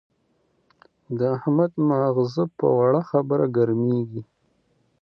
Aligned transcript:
د 1.17 1.19
احمد 1.35 1.71
ماغزه 1.89 2.43
په 2.57 2.67
وړه 2.77 3.01
خبره 3.09 3.45
ګرمېږي. 3.57 4.21